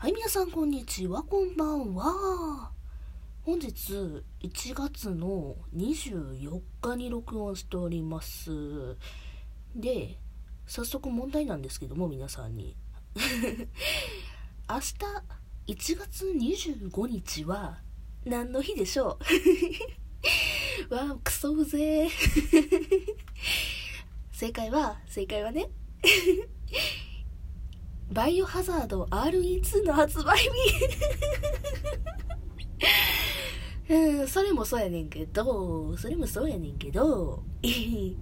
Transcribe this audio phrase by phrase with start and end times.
[0.00, 2.70] はい、皆さんこんにちは、こんばんは。
[3.42, 3.92] 本日
[4.40, 8.96] 1月の24日に録音しております。
[9.74, 10.20] で、
[10.68, 12.76] 早速問題なんですけども、皆さんに。
[14.70, 14.94] 明日
[15.66, 17.80] 1月25日は
[18.24, 19.18] 何の日でしょ
[20.88, 20.94] う？
[20.94, 22.08] わあ、クソうぜ
[24.30, 25.68] 正解は、正解はね、
[28.10, 30.48] バイオハザード RE2 の発売日。
[33.92, 38.16] うん、それもそうやねんけど、それもそうやねんけど、 今日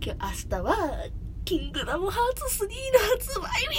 [0.00, 0.16] 明
[0.48, 1.06] 日は、
[1.44, 2.72] キングダムハーツ3の
[3.10, 3.78] 発売日。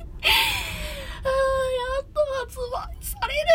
[1.24, 1.34] ああ、や
[2.02, 3.48] っと発売される。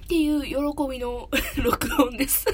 [0.00, 0.52] っていう喜
[0.90, 1.28] びの
[1.62, 2.46] 録音です。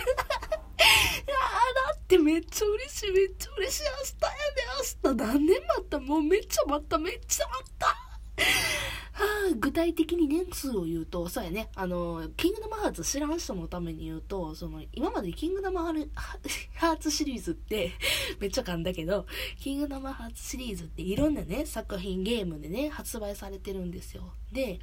[2.15, 3.83] ってめっちゃ嬉しい、めっちゃ嬉しい。
[3.83, 4.63] 明日やで、
[5.05, 6.01] 明日何年待った？
[6.01, 7.87] もうめっちゃ待った、めっちゃ待った。
[7.87, 17.93] はあ、具体的に年数を言うと、そうやね、あの、キングダムハーツ知らん人のために言うと、その、今までキングダムハーツシリーズって、
[18.41, 19.27] めっちゃ噛んだけど、
[19.61, 24.33] キングダムハーツシリーズっていろんなね、作品、ゲームでね、発売されてるんですよ。
[24.53, 24.81] で、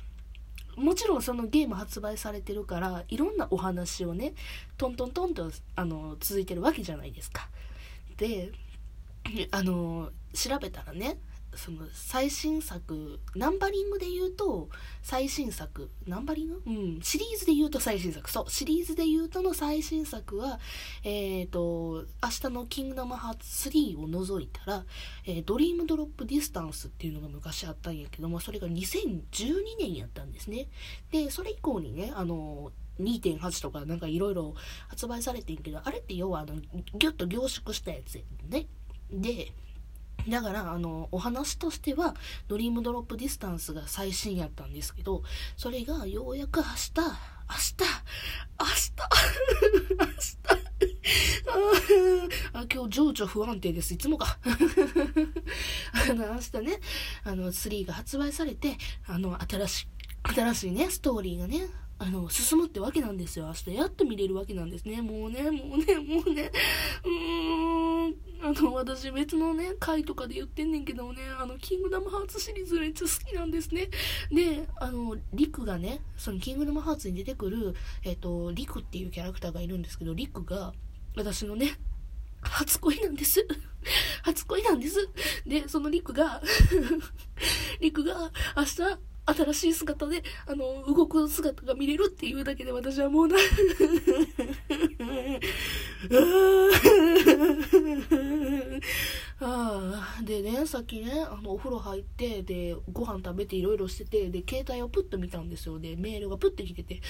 [0.76, 4.34] もちろんそのゲーム発売されてるから、いろんなお話をね、
[4.78, 7.50] トントントンと、あの、続いてるわけじゃないですか。
[8.18, 8.52] で、
[9.52, 11.18] あの、調べたらね、
[11.56, 14.70] その最新作ナンバリングで言うと
[15.02, 16.62] 最新作ナンバリング？
[16.66, 18.30] うんシリーズで言うと最新作。
[18.32, 20.60] そうシリーズで言うとの最新作は
[21.04, 24.86] えっ、と明日の「キングダムハーツ3」を除いたら、
[25.26, 29.22] えードリームドロップディスタンスっていうのが昔あったんやけどもそれが2012
[29.80, 30.68] 年やったんですね。
[31.12, 34.54] でそれ以降にねあの2.8とかなんかいろいろ
[34.88, 38.68] 発売されてんけどあれって要はあのギュッと凝縮したやつやね
[39.12, 39.52] で
[40.30, 42.16] だから、あの、お話としては、
[42.48, 45.24] ドリームドロップディスタンスが最新やったんですけど、
[45.58, 47.76] それがようやく明日、明日、
[48.60, 48.94] 明日、
[50.00, 50.62] 明日、
[52.54, 53.94] あ今日情緒不安定です。
[53.94, 54.38] いつもか。
[56.10, 56.80] あの、明日ね、
[57.24, 59.88] あの、3が発売されて、あの、新しい、
[60.34, 61.68] 新しいね、ストーリーがね、
[62.04, 63.46] あの、進むってわけなんですよ。
[63.46, 65.04] 明日やっと見れるわけなんですね。
[65.04, 66.52] もうね、もうね、もうね、
[67.06, 67.41] うん、
[68.58, 73.90] あの、私別のね、回とかで言ってんねんけどね、あの、キングダムハーツシリーズめっちゃ好きなんですね。
[74.32, 77.74] で、あの、リクがね、そのキングダムハーツに出てくる、
[78.04, 80.74] えっ、と、リクっていうキャラクターがいるんですけど、リクが、
[81.16, 81.78] 私のね、
[82.42, 83.46] 初恋なんです。
[84.24, 85.10] 初恋なんです。
[85.46, 86.42] で、そのリクが、
[87.80, 93.40] リクが明日、新しい姿で、あの、動く姿が見れるっていうだけで私はもうな、あ
[99.44, 105.80] あ、でね、さっきね、あの、お風呂入って、で、ご飯食べていろいろしてて、で、携帯をプッと見たんですよ。
[105.80, 107.02] で、メールがプッて来てて、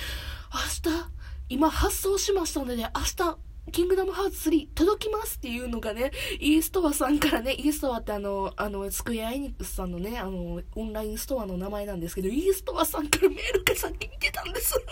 [0.54, 1.12] 明日、
[1.50, 3.38] 今発送しましたので、ね、明日、
[3.72, 14.82] キングダムハーツ3届きますっていうのがね、イーストアさんからね、イーストアってあの、あの、スクエアエニックスさんのね、あの、オンラインストアの名前なんですけど、イーストアさんからメールがさっき来てたんです。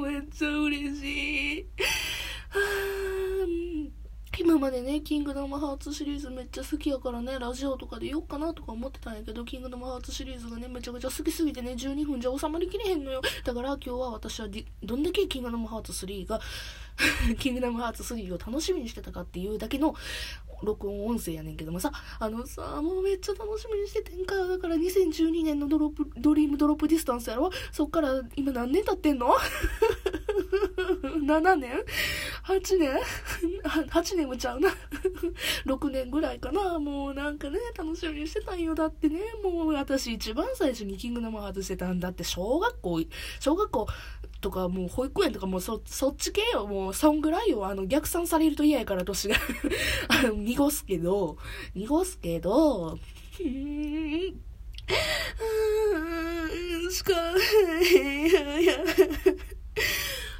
[0.00, 1.66] めっちゃ嬉しい。
[4.38, 13.20] 今までね、キングダムハーツシリーズめっちゃ好きやからね、ラジオとかで言おうかなとか思ってたんやけど、キングダムハーツシリーズがね、めちゃくちゃ好きすぎてね、12分じゃ収まりきれへんのよ。
[13.44, 14.48] だから今日は私は
[14.82, 16.40] どんだけキングダムハーツ3が、
[17.38, 19.94] キングダムハーツ3を楽しみにしてたかっていうだけの
[20.62, 24.34] 録音音声やねんけどもさ、あのさ、もうめっちゃ楽しみにしててんか。
[24.46, 29.34] だから2012年のドロップ、ドリームドロップディスタンスやろそっから今何年経ってんの
[31.26, 31.84] ?7 年？
[32.50, 32.98] ?8 年
[33.88, 34.70] ?8 年もちゃうな。
[35.66, 36.78] 6年ぐらいかな。
[36.78, 38.74] もうなんかね、楽しみにしてたんよ。
[38.74, 43.02] だってね、もう私一番最初にキングダムハーツしてたんだって、小学校、
[43.38, 43.86] 小学校
[44.40, 46.66] とかもう保育園とかもうそ、そっち系よ。
[46.66, 47.66] もうそんぐらいよ。
[47.66, 49.36] あの逆算されると嫌やから年が。
[50.08, 51.36] あの、濁すけど、
[51.74, 58.78] 濁すけど、うーん、ー、しか、いやいや、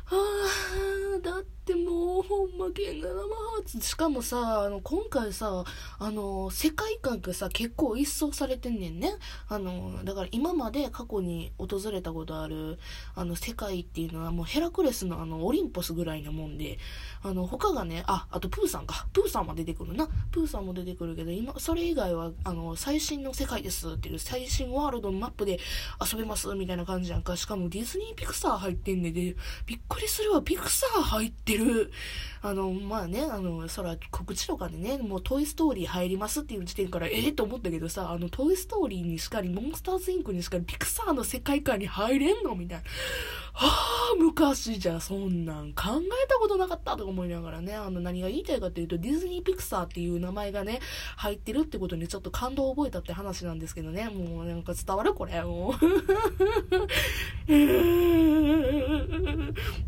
[0.04, 0.16] は
[1.16, 1.49] あ、だって
[2.22, 5.64] ほんまキングダムハーツしかもさあの今回さ
[5.98, 9.12] あの世界観がさ結構一掃されてんねんね。
[9.48, 12.78] あのだから今まで過去に訪れたことある
[13.14, 16.78] あの世界っていうのはもうヘラクレスのあのオリンポスぐらいなもんで
[17.22, 25.58] あの他がねああとプーさんかプーさんも出てくるなプーさんも出てくるけど今それ以外はあの最新の世界ですっていう最新ワールドのマップで
[26.00, 26.48] 遊べます？
[26.54, 27.36] みたいな感じやんか。
[27.36, 29.34] しかもディズニーピクサー入ってんねで
[29.66, 31.90] びっくりするわピクサー入ってる。
[32.42, 42.54] あの、まあね、あの、そら、告知とかでね、もうトイストーリー入りますっていう時点から、ええー、と思ったけどさ、あの、トイストーリーにしかり、モンスターズインクにしかり、ピクサーの世界観に入れんの？
[42.54, 42.84] みたいな。
[43.52, 43.68] は
[44.12, 45.82] あ、昔じゃそんなん考
[46.24, 50.80] えたことなかったとか思いながらね、あの、何が言いたいかっていうと、ディズニーピクサーっていう名前がね、
[51.16, 55.74] 入ってるってことにちょっと感動を覚えたって話なんですけどね、もうなんか伝わるこれ、も
[57.48, 57.52] う。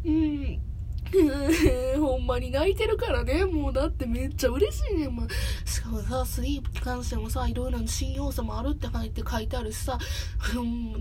[0.04, 0.71] うん。
[2.00, 3.44] ほんまに泣いてるからね。
[3.44, 5.08] もうだってめっちゃ嬉しいね。
[5.08, 9.98] まあ、しかもさ、スリープに関してもさ、いろいろな新要素もあるって入って書いてあるしさ、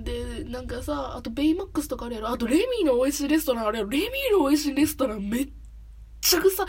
[0.04, 2.30] で、なんかさ、あとベイマックスとかあるやろ。
[2.30, 3.90] あとレミーの美味しいレストランあるやろ。
[3.90, 5.61] レミーの美味しいレストランめっちゃ
[6.22, 6.66] ちゃくさ、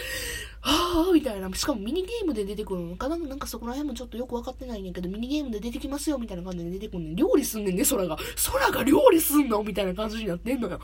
[0.61, 1.53] はぁみたいな。
[1.55, 3.17] しかもミニゲームで出てくるのかな？
[3.17, 7.17] なんかそこら辺もちょっとよくわかってないねんけど、ミニゲームで出てきますよみたいな感じで出てくるねん。
[7.17, 8.17] 料理すんねんね、空が。
[8.51, 9.63] 空が料理すんの？
[9.63, 10.81] みたいな感じになってんのよ。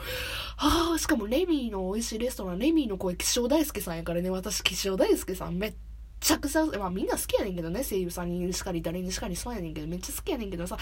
[0.57, 5.75] はぁしかもレミーの美味しいレストラン、レミーの声、岸尾大輔さんやからね、私、岸尾大輔さんめっ
[6.21, 10.77] ちゃくちゃ、まあみんな好きやねんけどね、声優さんにしかり、誰にしかりそうやねんけど、めっちゃ好きやねんけどさ、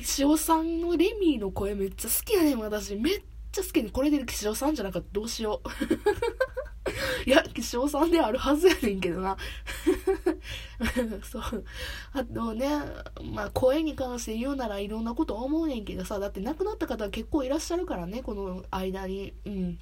[0.00, 2.96] 岸尾さんのレミーの声めっちゃ好きやねん、私。
[2.96, 3.22] めっ
[3.52, 3.92] ちゃ好きやねん。
[3.92, 5.68] これで岸尾さんじゃなかったらどうしよう。
[7.26, 9.36] いや、岸尾さんであるはずやねんけどな。
[11.22, 11.64] そう。
[12.12, 12.68] あとね、
[13.32, 19.32] まあ声に関して言うならいろんなこと思うねんけどさ、だって亡くなった方結構いらっしゃるからね、この間に。
[19.46, 19.78] うん。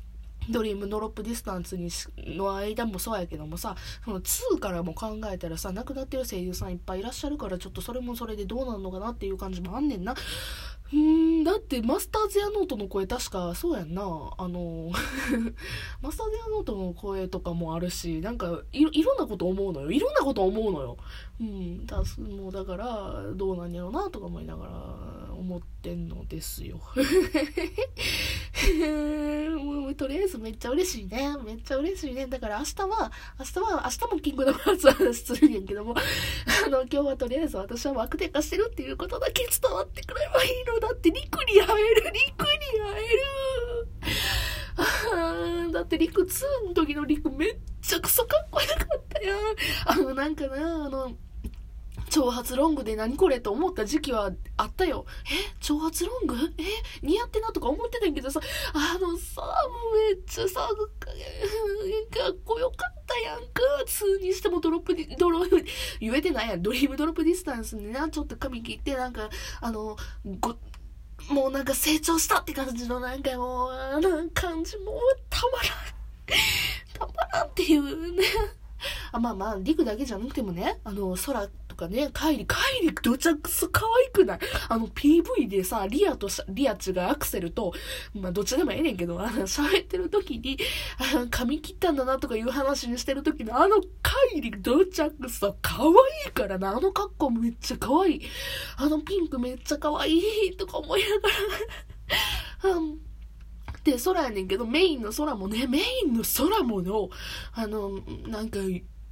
[0.50, 1.88] ドリームドロップディスタンスに
[2.36, 10.14] の間もそうやけどもさ、その2からも考えたらさ、亡くなってる声優さんいっぱいいらっしゃるから、ちょっとそれもそれでどうなんのかなっていう感じもあんねんな。
[10.92, 14.02] うん、だってマスターズ・ヤノートの声確かそうやんな。
[14.02, 14.90] あの、
[16.02, 19.90] マスターズ・ヤノートの声とかもあるし、なんかいいろんなこと思うのよ。
[19.90, 20.98] いろんなこと思うのよ。
[21.40, 26.78] うん、だもうだから、どうなんやろうなとか思いながら思ってんのですよ。
[29.62, 31.36] もうとりあえずめっちゃ嬉しいね。
[31.44, 32.26] めっちゃ嬉しいね。
[32.26, 35.94] だから明日は、明日は、明日もキングダムハーツ話するんやけども、
[36.66, 43.08] あの、今日はとりあえず私は枠転化してるっていうことだけ伝わってくればいいのだって陸に会える、陸に会え
[45.66, 45.72] る。
[45.72, 49.36] だってリク2の時のリクめっちゃくそかっこよかったよ。
[49.86, 51.16] あの、なんかな、あの、
[52.12, 55.06] 長髪ロングで何これと思った時期はあったよ。
[55.24, 55.56] え？
[55.60, 56.36] 長髪ロング？
[56.58, 57.06] え？
[57.06, 58.38] 似合ってなとか思ってたけどさ、
[58.74, 59.46] あのさ、も
[59.94, 60.74] うめっちゃさ、か
[62.30, 63.62] っこよかったやんか。
[63.86, 65.64] 2にしてもドロップディ、ドロップ、
[66.00, 66.62] 言えてないやん。
[66.62, 69.30] ドリームドロップディスタンスにな、ちょっと髪切って、なんか、
[69.62, 69.96] あの、
[70.38, 70.54] ご、
[71.30, 75.00] もうなんか成長したって感じのなんかもう、あの感じも
[75.30, 77.06] たまらん。
[77.06, 78.24] たまらんっていうね。
[79.12, 84.38] あまあまあ、陸だけじゃなくてもね、あの、空とかね、帰り、帰り、どちゃくそ可愛くない？
[84.68, 87.72] あの、PV でさ、リアとリアチがアクセルと、
[88.14, 90.58] まあ、どっちでもええねんけど、あの、喋ってる時に、
[91.14, 95.90] あの、髪切ったんだなとかいう話にしてる時の、あの、帰り、どちゃくそ可愛
[96.28, 98.22] いからな、あの格好めっちゃ可愛い。
[98.76, 101.28] あのピンクめっちゃ可愛いとか思いなが
[102.70, 102.98] ら、 うん。
[103.84, 107.08] で、空やねんけど、メインの空もね、メインの空もの、
[107.52, 107.98] あの、
[108.28, 108.60] なんか、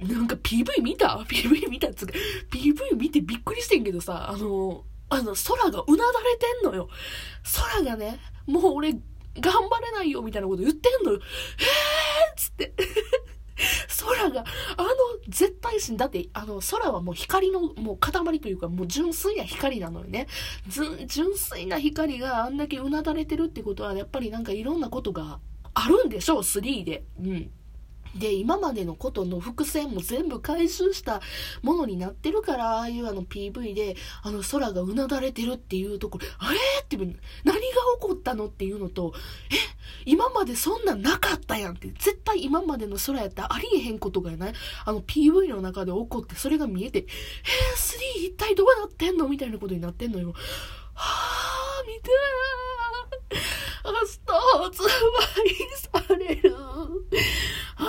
[0.01, 2.13] なんか PV 見た ?PV 見たっつうか、
[2.51, 6.89] PV 見てびっくりしてんけどさ、あの、あの、空がうなだれてんのよ。
[7.73, 8.99] 空がね、もう俺、頑
[9.69, 11.19] 張れないよみたいなこと言ってんのよ。
[11.19, 12.73] えーっつって。
[13.99, 14.43] 空が、
[14.77, 14.89] あの
[15.27, 20.27] 絶対心、だって、あの、空はもう光の、もう塊というか、もう純粋な光なのよね。
[20.67, 25.39] 純粋な光があんだけうなだれてるってことは、やっぱりなんかいろんなことが
[25.73, 27.03] あるんでしょう、3で。
[27.19, 27.51] うん。
[28.15, 31.21] で、今までのことの伏線も全部回収した
[31.61, 37.19] ものになってるから、ああいうあの PV で、あの空がうなだれてるっていうところ、あれって、何が起
[37.99, 39.13] こったのっていうのと、
[39.49, 39.55] え、
[40.05, 44.53] 今までそんなんなかったやんって、絶対今までの空やったらありえへんことがない。
[44.85, 47.05] あの PV の中で起こってそれが見えて、えー、
[48.23, 50.33] 3一体どうなってんのみたいなことになってんのよ。
[50.93, 52.71] はぁ、見てー。
[53.83, 54.19] 明日
[54.63, 54.87] 発売
[56.07, 56.55] される。
[57.81, 57.87] あ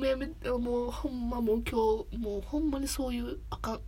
[0.00, 3.80] あ、やめて、もうほんまもう今日、もうほんまにそういうあかん。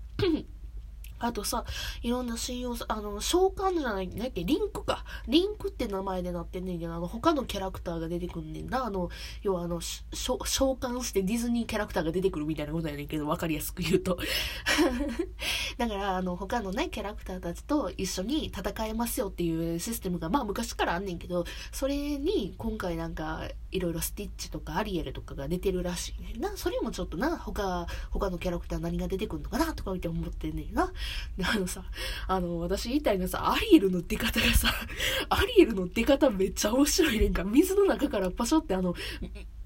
[1.20, 1.64] あとさ、
[2.02, 5.04] いろんな信用さ、あの、召喚じゃない、なんっけ、リンクか。
[5.28, 8.84] リンクって名前でなってんねんけど、あの、他のキャラクターが出てくんねんな。
[8.84, 9.10] あの、
[9.42, 14.18] 要はあの、召喚してディズニーキャラクターが出てくるみたいなことやねんけど、わかりやすく言うと。
[15.76, 26.56] だから、あの、他のね、キャラクターたちと一緒に戦えますよっていうシステムが、まあ昔からあんねんけど、それに、今回なんか、いろいろスティッチとかアリエルとかが出てるらしいねんな。
[26.56, 30.92] それもちょっとな、他、他のキャラクター何が出てくるのかなとか見て思ってんねんな。
[31.36, 31.82] で、あのさ、
[32.26, 34.68] あの、私言いたいのはさ、アリエルの出方がさ、
[35.28, 37.44] アリエルの出方めっちゃ面白いねんか。
[37.44, 38.94] 水の中からパショってあの、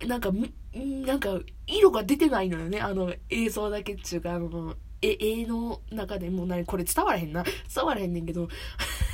[0.07, 0.31] なんか、
[0.75, 2.81] なんか、色が出てないのよね。
[2.81, 7.45] あの、映像だけっちゅうか、あの、え、絵の中でもう何これ伝わらへんな。
[7.75, 8.49] 伝わらへんねんけど、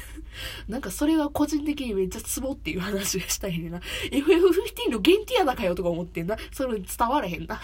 [0.69, 3.81] なんかそれが個人的にめっちゃツボっていう話がしたいねんな。
[4.11, 6.37] FF15 の限定やなかよとか思ってんな。
[6.53, 7.61] それ伝わらへんな。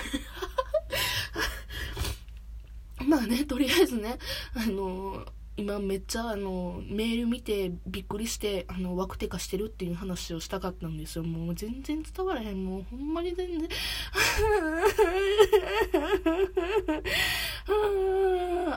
[3.08, 4.18] まあね、とりあえずね、
[4.54, 13.66] あのー、今めっちゃあのーメール見てびっくりしてあのワクテカしてるっていう話をしたかったんですよもう全然伝わらへんもうほんまに全然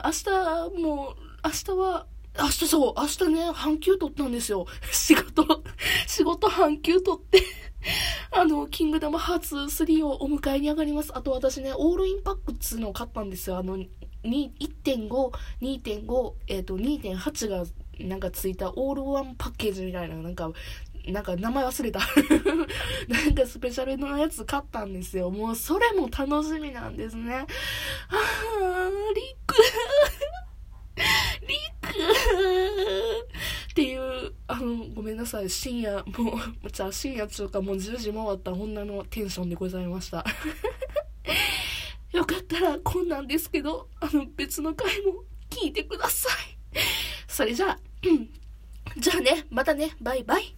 [0.04, 0.30] 明日
[0.80, 2.06] もう明日は
[2.38, 4.66] 明日そう、明日ね、半休取ったんですよ。
[4.92, 5.64] 仕事、
[6.06, 7.42] 仕事半休取って
[8.30, 11.10] あの、キングダムハーツ3をお迎えに上がります。
[11.14, 13.58] あと私ね、オールインパックっつうのを買ったんですよ。
[13.58, 13.78] あの、
[14.24, 15.08] 1.5、
[15.60, 17.64] 2.5、えっ、ー、と、2.8が
[18.00, 20.50] なんかついたオールワンパッケージみたいな、なんか、
[21.06, 22.00] なんか名前忘れた
[23.08, 25.30] なんかスペシャルのやつ買ったんですよ。
[25.30, 27.34] もうそれも楽しみなんですね。
[27.36, 29.54] あー、リック
[31.46, 31.88] リック
[33.70, 40.24] っていう、あの、ごめんなさい、深夜、もう、じゃあ深夜中かもう10時回った女のテンションでございました。
[43.20, 46.80] なんですけど、あの、別の回も聞いてください。
[47.28, 47.78] それじゃあ、
[48.96, 50.56] じゃあね、またね、バイバイ。